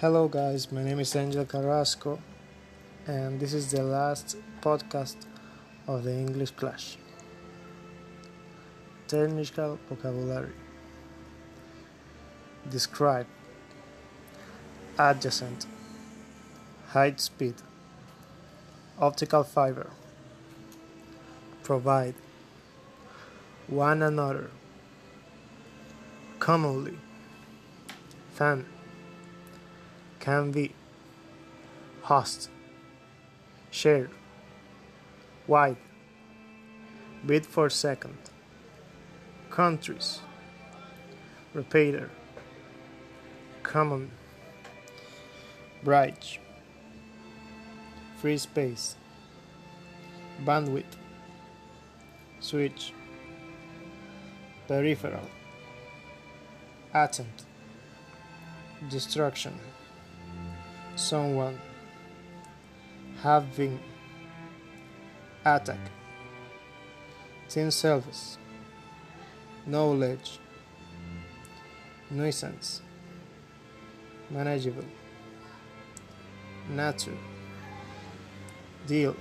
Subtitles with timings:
[0.00, 0.72] Hello, guys.
[0.72, 2.18] My name is Angel Carrasco,
[3.06, 5.26] and this is the last podcast
[5.86, 6.96] of the English Clash.
[9.08, 10.54] Technical vocabulary.
[12.70, 13.26] Describe,
[14.98, 15.66] adjacent,
[16.94, 17.56] high speed,
[18.98, 19.90] optical fiber,
[21.62, 22.14] provide,
[23.66, 24.50] one another,
[26.38, 26.96] commonly,
[28.32, 28.64] fan
[30.20, 30.72] can be
[32.02, 32.50] host
[33.70, 34.08] share
[35.46, 35.76] wide
[37.26, 38.18] bid for second
[39.50, 40.20] countries
[41.54, 42.10] repeater
[43.62, 44.10] common
[45.82, 46.40] bridge
[48.20, 48.96] free space
[50.44, 50.96] bandwidth
[52.40, 52.92] switch
[54.68, 55.28] peripheral
[56.94, 57.44] attempt
[58.88, 59.54] destruction
[61.00, 61.58] someone
[63.22, 63.80] having
[65.46, 65.78] attack
[67.48, 68.36] tin service
[69.66, 70.38] knowledge
[72.10, 72.82] nuisance
[74.30, 74.84] manageable
[76.68, 77.16] nature
[78.86, 79.16] deal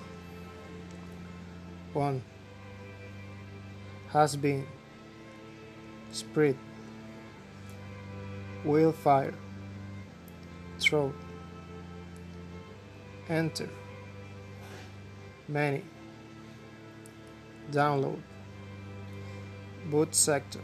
[1.93, 2.21] one
[4.09, 4.65] has been
[6.11, 6.57] spread
[8.65, 9.33] will fire
[10.79, 11.13] throw
[13.29, 13.69] enter.
[15.47, 15.83] Many.
[17.71, 18.21] Download.
[19.89, 20.61] Boot sector.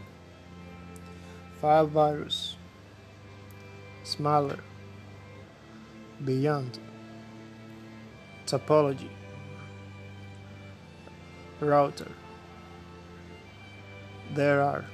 [1.60, 2.56] File virus
[4.02, 4.58] smaller.
[6.24, 6.78] Beyond.
[8.46, 9.10] Topology.
[11.60, 12.10] Router.
[14.34, 14.84] There are.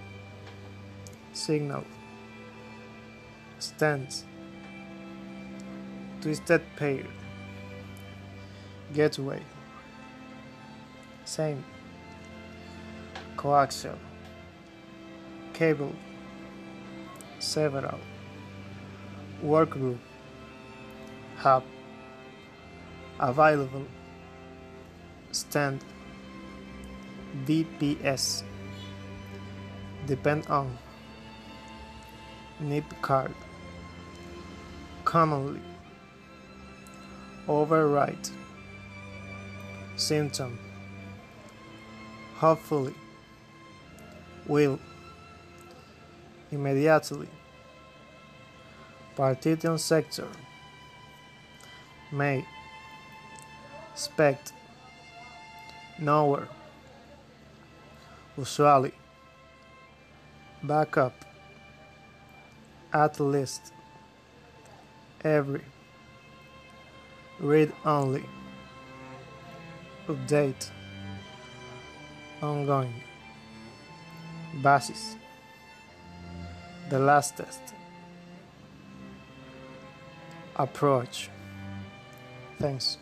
[1.32, 1.84] Signal.
[3.58, 4.24] Stands.
[6.20, 7.04] Twisted pair
[8.92, 9.42] gateway
[11.24, 11.64] same.
[13.36, 13.96] Coaxial.
[15.54, 15.94] Cable.
[17.38, 17.98] Several.
[19.42, 19.98] Workgroup
[21.36, 21.64] hub.
[23.18, 23.86] Available.
[25.30, 25.84] Stand.
[27.46, 28.42] DPS
[30.06, 30.76] depend on.
[32.60, 33.34] NIP card.
[35.04, 35.60] Commonly.
[37.48, 38.30] Overwrite
[40.02, 40.58] symptom.
[42.36, 42.94] Hopefully
[44.46, 44.78] will
[46.50, 47.28] immediately.
[49.14, 50.26] Partition sector
[52.10, 52.44] may
[53.92, 54.52] expect
[55.98, 56.48] nowhere.
[58.36, 58.92] Usually
[60.64, 61.14] backup
[62.92, 63.72] at least
[65.24, 65.62] every
[67.38, 68.24] read only
[70.08, 70.70] update
[72.42, 72.92] ongoing.
[74.62, 75.16] Basis.
[76.90, 77.60] The last test.
[80.56, 81.30] Approach.
[82.58, 82.98] Thanks